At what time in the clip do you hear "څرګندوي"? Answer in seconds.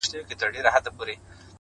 0.85-1.15